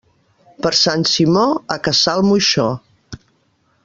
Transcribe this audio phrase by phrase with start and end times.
[0.65, 1.43] Per Sant Simó,
[1.77, 2.67] a caçar el moixó.